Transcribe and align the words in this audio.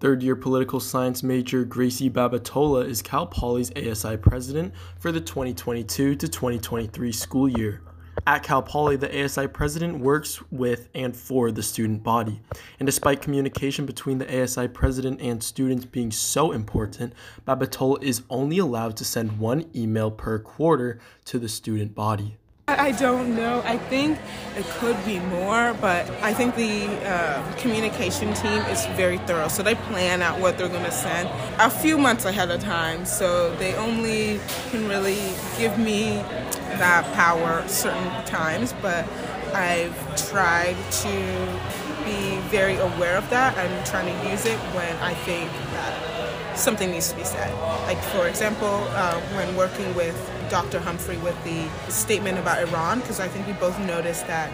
Third 0.00 0.22
year 0.22 0.34
political 0.34 0.80
science 0.80 1.22
major 1.22 1.62
Gracie 1.62 2.08
Babatola 2.08 2.88
is 2.88 3.02
Cal 3.02 3.26
Poly's 3.26 3.70
ASI 3.76 4.16
president 4.16 4.72
for 4.98 5.12
the 5.12 5.20
2022 5.20 6.16
to 6.16 6.26
2023 6.26 7.12
school 7.12 7.46
year. 7.46 7.82
At 8.26 8.42
Cal 8.42 8.62
Poly, 8.62 8.96
the 8.96 9.24
ASI 9.24 9.46
president 9.48 9.98
works 9.98 10.40
with 10.50 10.88
and 10.94 11.14
for 11.14 11.52
the 11.52 11.62
student 11.62 12.02
body. 12.02 12.40
And 12.78 12.86
despite 12.86 13.20
communication 13.20 13.84
between 13.84 14.16
the 14.16 14.42
ASI 14.42 14.68
president 14.68 15.20
and 15.20 15.42
students 15.42 15.84
being 15.84 16.10
so 16.10 16.52
important, 16.52 17.12
Babatola 17.46 18.02
is 18.02 18.22
only 18.30 18.56
allowed 18.56 18.96
to 18.96 19.04
send 19.04 19.38
one 19.38 19.70
email 19.76 20.10
per 20.10 20.38
quarter 20.38 20.98
to 21.26 21.38
the 21.38 21.48
student 21.48 21.94
body. 21.94 22.38
I 22.78 22.92
don't 22.92 23.34
know. 23.34 23.62
I 23.64 23.76
think 23.78 24.18
it 24.56 24.64
could 24.78 24.96
be 25.04 25.18
more, 25.18 25.74
but 25.80 26.08
I 26.22 26.32
think 26.34 26.54
the 26.54 26.86
uh, 27.08 27.54
communication 27.56 28.32
team 28.34 28.62
is 28.66 28.84
very 28.96 29.18
thorough. 29.18 29.48
So 29.48 29.62
they 29.62 29.74
plan 29.74 30.22
out 30.22 30.40
what 30.40 30.58
they're 30.58 30.68
going 30.68 30.84
to 30.84 30.92
send 30.92 31.28
a 31.58 31.70
few 31.70 31.98
months 31.98 32.24
ahead 32.24 32.50
of 32.50 32.60
time. 32.60 33.04
So 33.04 33.54
they 33.56 33.74
only 33.74 34.40
can 34.70 34.88
really 34.88 35.32
give 35.58 35.78
me 35.78 36.22
that 36.78 37.04
power 37.14 37.66
certain 37.68 38.24
times, 38.24 38.74
but 38.80 39.06
I've 39.54 40.28
tried 40.30 40.76
to 41.02 41.60
be 42.04 42.36
very 42.48 42.76
aware 42.76 43.16
of 43.16 43.28
that 43.30 43.56
and 43.58 43.86
trying 43.86 44.06
to 44.06 44.30
use 44.30 44.46
it 44.46 44.58
when 44.74 44.96
I 44.98 45.14
think 45.14 45.50
that 45.72 46.19
something 46.54 46.90
needs 46.90 47.10
to 47.10 47.16
be 47.16 47.24
said. 47.24 47.52
Like, 47.84 47.98
for 47.98 48.28
example, 48.28 48.86
uh, 48.90 49.20
when 49.36 49.56
working 49.56 49.94
with 49.94 50.16
Dr. 50.50 50.80
Humphrey 50.80 51.16
with 51.18 51.36
the 51.44 51.68
statement 51.90 52.38
about 52.38 52.58
Iran 52.58 53.00
because 53.00 53.20
I 53.20 53.28
think 53.28 53.46
we 53.46 53.52
both 53.54 53.78
noticed 53.80 54.26
that 54.26 54.50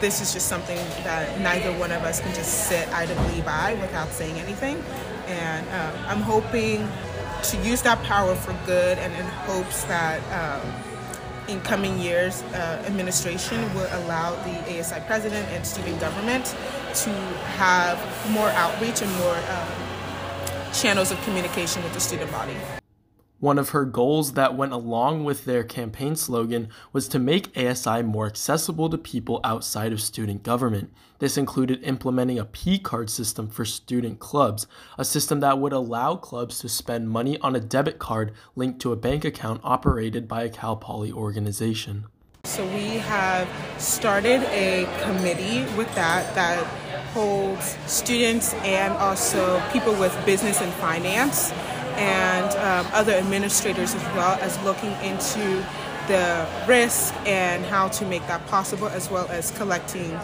this 0.00 0.20
is 0.20 0.32
just 0.32 0.48
something 0.48 0.76
that 1.04 1.40
neither 1.40 1.72
one 1.78 1.92
of 1.92 2.02
us 2.02 2.20
can 2.20 2.34
just 2.34 2.68
sit 2.68 2.88
idly 2.88 3.40
by 3.42 3.74
without 3.80 4.08
saying 4.08 4.36
anything. 4.38 4.82
And 5.26 5.66
um, 5.68 6.04
I'm 6.08 6.20
hoping 6.20 6.88
to 7.44 7.56
use 7.58 7.82
that 7.82 8.02
power 8.02 8.34
for 8.34 8.52
good 8.66 8.98
and 8.98 9.12
in 9.14 9.26
hopes 9.46 9.84
that 9.84 10.20
um, 10.32 10.72
in 11.48 11.60
coming 11.62 11.98
years, 11.98 12.42
uh, 12.42 12.82
administration 12.86 13.62
will 13.74 13.88
allow 13.92 14.34
the 14.44 14.78
ASI 14.78 15.00
president 15.06 15.48
and 15.50 15.66
student 15.66 16.00
government 16.00 16.46
to 16.94 17.10
have 17.56 17.98
more 18.30 18.48
outreach 18.50 19.02
and 19.02 19.12
more 19.18 19.36
um, 19.36 19.91
channels 20.72 21.10
of 21.10 21.20
communication 21.22 21.82
with 21.82 21.92
the 21.92 22.00
student 22.00 22.30
body. 22.30 22.56
One 23.42 23.58
of 23.58 23.70
her 23.70 23.84
goals 23.84 24.34
that 24.34 24.56
went 24.56 24.72
along 24.72 25.24
with 25.24 25.46
their 25.46 25.64
campaign 25.64 26.14
slogan 26.14 26.68
was 26.92 27.08
to 27.08 27.18
make 27.18 27.50
ASI 27.58 28.02
more 28.02 28.26
accessible 28.26 28.88
to 28.88 28.96
people 28.96 29.40
outside 29.42 29.92
of 29.92 30.00
student 30.00 30.44
government. 30.44 30.92
This 31.18 31.36
included 31.36 31.82
implementing 31.82 32.38
a 32.38 32.44
P 32.44 32.78
card 32.78 33.10
system 33.10 33.48
for 33.48 33.64
student 33.64 34.20
clubs, 34.20 34.68
a 34.96 35.04
system 35.04 35.40
that 35.40 35.58
would 35.58 35.72
allow 35.72 36.14
clubs 36.14 36.60
to 36.60 36.68
spend 36.68 37.10
money 37.10 37.36
on 37.40 37.56
a 37.56 37.60
debit 37.60 37.98
card 37.98 38.32
linked 38.54 38.80
to 38.82 38.92
a 38.92 38.96
bank 38.96 39.24
account 39.24 39.60
operated 39.64 40.28
by 40.28 40.44
a 40.44 40.48
Cal 40.48 40.76
Poly 40.76 41.10
organization. 41.10 42.06
So 42.44 42.66
we 42.66 42.98
have 42.98 43.48
started 43.78 44.42
a 44.50 44.84
committee 45.02 45.64
with 45.76 45.94
that 45.94 46.34
that 46.34 46.62
holds 47.14 47.78
students 47.86 48.52
and 48.64 48.92
also 48.94 49.62
people 49.72 49.94
with 49.94 50.12
business 50.26 50.60
and 50.60 50.72
finance 50.74 51.52
and 51.96 52.50
um, 52.58 52.92
other 52.92 53.12
administrators 53.12 53.94
as 53.94 54.02
well 54.16 54.38
as 54.40 54.60
looking 54.64 54.90
into 55.02 55.64
the 56.08 56.46
risk 56.66 57.14
and 57.26 57.64
how 57.64 57.88
to 57.88 58.04
make 58.04 58.26
that 58.26 58.44
possible, 58.48 58.88
as 58.88 59.08
well 59.08 59.28
as 59.28 59.52
collecting 59.52 60.18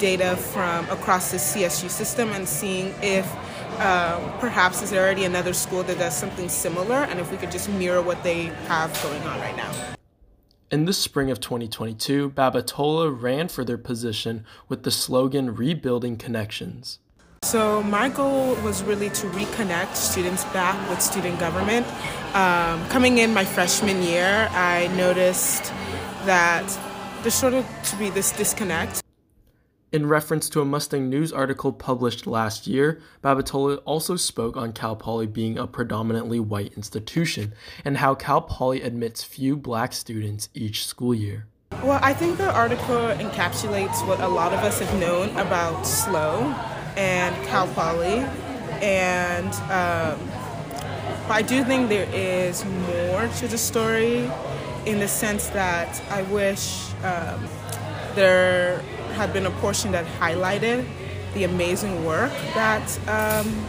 data 0.00 0.36
from 0.36 0.88
across 0.90 1.30
the 1.30 1.36
CSU 1.36 1.88
system 1.88 2.30
and 2.32 2.48
seeing 2.48 2.92
if 3.00 3.30
um, 3.80 4.38
perhaps 4.40 4.82
is 4.82 4.90
there 4.90 5.02
already 5.02 5.24
another 5.24 5.52
school 5.52 5.84
that 5.84 5.98
does 5.98 6.16
something 6.16 6.48
similar, 6.48 7.04
and 7.04 7.20
if 7.20 7.30
we 7.30 7.36
could 7.36 7.52
just 7.52 7.68
mirror 7.70 8.02
what 8.02 8.22
they 8.24 8.46
have 8.66 8.92
going 9.02 9.22
on 9.22 9.38
right 9.38 9.56
now. 9.56 9.96
In 10.70 10.84
the 10.84 10.92
spring 10.92 11.32
of 11.32 11.40
2022, 11.40 12.30
Babatola 12.30 13.10
ran 13.10 13.48
for 13.48 13.64
their 13.64 13.76
position 13.76 14.44
with 14.68 14.84
the 14.84 14.92
slogan 14.92 15.56
Rebuilding 15.56 16.16
Connections. 16.16 17.00
So 17.42 17.82
my 17.82 18.08
goal 18.08 18.54
was 18.62 18.84
really 18.84 19.10
to 19.10 19.26
reconnect 19.30 19.96
students 19.96 20.44
back 20.52 20.78
with 20.88 21.02
student 21.02 21.40
government. 21.40 21.88
Um, 22.36 22.86
coming 22.88 23.18
in 23.18 23.34
my 23.34 23.44
freshman 23.44 24.00
year, 24.00 24.48
I 24.52 24.86
noticed 24.96 25.64
that 26.24 26.64
there 27.22 27.32
started 27.32 27.66
to 27.86 27.96
be 27.96 28.10
this 28.10 28.30
disconnect. 28.30 28.99
In 29.92 30.06
reference 30.06 30.48
to 30.50 30.60
a 30.60 30.64
Mustang 30.64 31.10
News 31.10 31.32
article 31.32 31.72
published 31.72 32.24
last 32.24 32.68
year, 32.68 33.00
Babatola 33.24 33.82
also 33.84 34.14
spoke 34.14 34.56
on 34.56 34.72
Cal 34.72 34.94
Poly 34.94 35.26
being 35.26 35.58
a 35.58 35.66
predominantly 35.66 36.38
white 36.38 36.72
institution 36.76 37.54
and 37.84 37.96
how 37.96 38.14
Cal 38.14 38.40
Poly 38.40 38.82
admits 38.82 39.24
few 39.24 39.56
black 39.56 39.92
students 39.92 40.48
each 40.54 40.86
school 40.86 41.12
year. 41.12 41.48
Well, 41.82 41.98
I 42.04 42.14
think 42.14 42.38
the 42.38 42.54
article 42.54 43.08
encapsulates 43.18 44.06
what 44.06 44.20
a 44.20 44.28
lot 44.28 44.52
of 44.52 44.60
us 44.60 44.78
have 44.78 45.00
known 45.00 45.30
about 45.30 45.84
SLO 45.84 46.54
and 46.96 47.34
Cal 47.48 47.66
Poly, 47.74 48.24
and 48.80 49.52
um, 49.72 50.20
I 51.28 51.42
do 51.42 51.64
think 51.64 51.88
there 51.88 52.08
is 52.12 52.64
more 52.64 53.26
to 53.38 53.48
the 53.48 53.58
story 53.58 54.30
in 54.86 55.00
the 55.00 55.08
sense 55.08 55.48
that 55.48 56.00
I 56.12 56.22
wish 56.22 56.92
um, 57.02 57.48
there 58.14 58.80
had 59.20 59.32
been 59.32 59.46
a 59.46 59.50
portion 59.62 59.92
that 59.92 60.06
highlighted 60.18 60.86
the 61.34 61.44
amazing 61.44 62.04
work 62.04 62.32
that 62.54 62.86
um, 63.06 63.66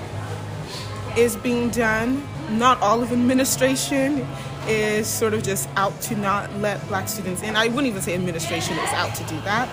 is 1.17 1.35
being 1.35 1.69
done. 1.69 2.23
Not 2.51 2.81
all 2.81 3.03
of 3.03 3.11
administration 3.11 4.25
is 4.67 5.07
sort 5.07 5.33
of 5.33 5.43
just 5.43 5.67
out 5.75 5.99
to 6.01 6.15
not 6.15 6.53
let 6.57 6.85
black 6.87 7.07
students 7.07 7.41
in. 7.41 7.55
I 7.55 7.67
wouldn't 7.67 7.87
even 7.87 8.01
say 8.01 8.13
administration 8.13 8.77
is 8.77 8.89
out 8.93 9.13
to 9.15 9.23
do 9.25 9.39
that 9.41 9.67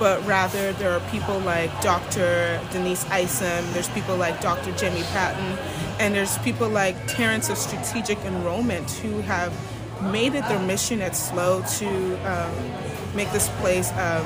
but 0.00 0.26
rather 0.26 0.72
there 0.72 0.92
are 0.92 1.10
people 1.10 1.38
like 1.40 1.70
Dr. 1.82 2.58
Denise 2.72 3.04
Isom, 3.10 3.70
there's 3.74 3.90
people 3.90 4.16
like 4.16 4.40
Dr. 4.40 4.72
Jimmy 4.72 5.02
Patton, 5.02 5.58
and 6.00 6.14
there's 6.14 6.38
people 6.38 6.70
like 6.70 6.96
Terrence 7.06 7.50
of 7.50 7.58
Strategic 7.58 8.18
Enrollment 8.24 8.90
who 8.90 9.20
have 9.20 9.52
made 10.10 10.34
it 10.34 10.48
their 10.48 10.58
mission 10.58 11.02
at 11.02 11.14
SLO 11.14 11.62
to 11.76 12.14
um, 12.24 13.14
make 13.14 13.30
this 13.32 13.50
place 13.60 13.92
um, 13.92 14.24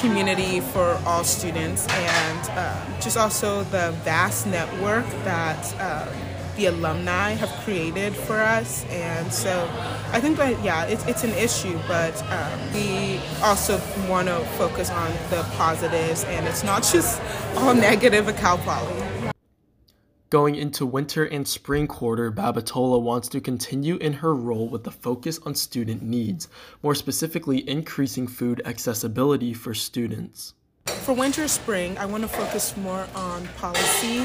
community 0.00 0.60
for 0.60 1.00
all 1.06 1.22
students 1.22 1.86
and 1.88 2.50
uh, 2.52 3.00
just 3.00 3.16
also 3.16 3.62
the 3.64 3.92
vast 4.02 4.46
network 4.46 5.04
that 5.24 5.74
uh, 5.78 6.10
the 6.56 6.66
alumni 6.66 7.30
have 7.32 7.50
created 7.64 8.14
for 8.14 8.38
us. 8.38 8.84
And 8.86 9.32
so 9.32 9.68
I 10.12 10.20
think 10.20 10.36
that, 10.38 10.62
yeah, 10.64 10.84
it's, 10.84 11.04
it's 11.06 11.24
an 11.24 11.30
issue, 11.30 11.78
but 11.86 12.20
um, 12.30 12.58
we 12.74 13.20
also 13.42 13.80
want 14.08 14.28
to 14.28 14.38
focus 14.56 14.90
on 14.90 15.10
the 15.30 15.42
positives 15.56 16.24
and 16.24 16.46
it's 16.46 16.64
not 16.64 16.82
just 16.82 17.20
all 17.56 17.74
negative 17.90 18.28
at 18.28 18.36
Cal 18.36 18.58
Poly. 18.58 19.19
Going 20.30 20.54
into 20.54 20.86
winter 20.86 21.24
and 21.24 21.46
spring 21.46 21.88
quarter, 21.88 22.30
Babatola 22.30 23.02
wants 23.02 23.26
to 23.30 23.40
continue 23.40 23.96
in 23.96 24.12
her 24.12 24.32
role 24.32 24.68
with 24.68 24.84
the 24.84 24.92
focus 24.92 25.40
on 25.44 25.56
student 25.56 26.02
needs, 26.02 26.46
more 26.84 26.94
specifically 26.94 27.68
increasing 27.68 28.28
food 28.28 28.62
accessibility 28.64 29.52
for 29.52 29.74
students. 29.74 30.54
For 30.86 31.14
winter 31.14 31.48
spring, 31.48 31.98
I 31.98 32.06
want 32.06 32.22
to 32.22 32.28
focus 32.28 32.76
more 32.76 33.08
on 33.16 33.48
policy 33.56 34.18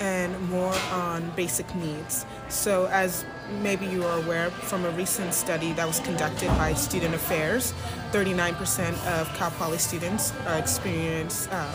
and 0.00 0.38
more 0.50 0.74
on 0.92 1.30
basic 1.36 1.74
needs. 1.74 2.26
So, 2.50 2.86
as 2.92 3.24
maybe 3.62 3.86
you 3.86 4.04
are 4.04 4.18
aware 4.18 4.50
from 4.50 4.84
a 4.84 4.90
recent 4.90 5.32
study 5.32 5.72
that 5.72 5.86
was 5.86 6.00
conducted 6.00 6.48
by 6.58 6.74
Student 6.74 7.14
Affairs, 7.14 7.72
39% 8.12 8.92
of 9.06 9.26
Cal 9.34 9.50
Poly 9.52 9.78
students 9.78 10.34
experience 10.48 11.48
um, 11.50 11.72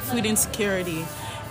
food 0.00 0.26
insecurity, 0.26 1.06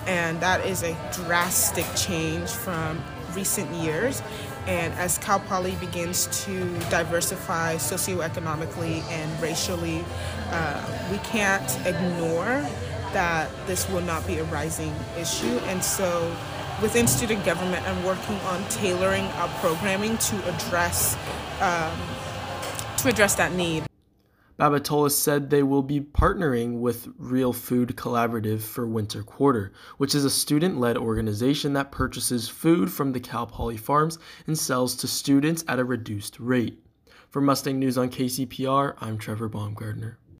and 0.08 0.40
that 0.41 0.66
is 0.66 0.84
a 0.84 0.96
drastic 1.11 1.85
change 1.96 2.50
from 2.50 3.02
recent 3.35 3.70
years. 3.72 4.22
And 4.67 4.94
as 4.94 5.17
Cal 5.17 5.40
Poly 5.41 5.76
begins 5.76 6.28
to 6.46 6.79
diversify 6.90 7.76
socioeconomically 7.76 9.03
and 9.09 9.41
racially, 9.41 10.05
uh, 10.52 11.09
we 11.11 11.17
can't 11.20 11.70
ignore 11.85 12.66
that 13.11 13.50
this 13.67 13.90
will 13.90 14.02
not 14.02 14.26
be 14.26 14.38
a 14.38 14.44
rising 14.46 14.94
issue. 15.17 15.58
And 15.67 15.84
so 15.84 16.35
within 16.82 17.08
student 17.08 17.46
government, 17.46 17.88
I'm 17.88 18.03
working 18.03 18.35
on 18.41 18.64
tailoring 18.70 19.26
our 19.26 19.50
programming 19.59 20.17
to 20.17 20.55
address 20.55 21.17
um, 21.61 21.97
to 22.97 23.09
address 23.09 23.35
that 23.35 23.52
need. 23.53 23.84
Babatola 24.59 25.09
said 25.09 25.50
they 25.50 25.64
will 25.64 25.82
be 25.82 26.00
partnering 26.00 26.79
with 26.79 27.08
Real 27.17 27.53
Food 27.53 27.96
Collaborative 27.96 28.61
for 28.61 28.85
Winter 28.85 29.23
Quarter, 29.23 29.73
which 29.97 30.14
is 30.14 30.23
a 30.23 30.29
student 30.29 30.79
led 30.79 30.96
organization 30.96 31.73
that 31.73 31.91
purchases 31.91 32.47
food 32.47 32.91
from 32.91 33.14
the 33.14 33.20
Cal 33.20 33.47
Poly 33.47 33.78
farms 33.78 34.20
and 34.46 34.58
sells 34.58 34.96
to 34.97 35.08
students 35.08 35.64
at 35.67 35.79
a 35.79 35.84
reduced 35.84 36.40
rate. 36.40 36.79
For 37.32 37.41
Mustang 37.41 37.79
News 37.79 37.97
on 37.97 38.09
KCPR, 38.09 38.96
I'm 39.02 39.17
Trevor 39.17 39.50
Baumgardner. 39.50 40.17